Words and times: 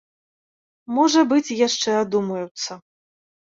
Можа 0.95 1.21
быць, 1.33 1.55
яшчэ 1.67 1.91
адумаюцца. 2.03 2.83